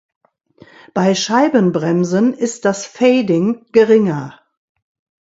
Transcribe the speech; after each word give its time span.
Bei 0.95 1.13
Scheibenbremsen 1.13 2.33
ist 2.33 2.65
das 2.65 2.87
Fading 2.87 3.67
geringer. 3.71 4.39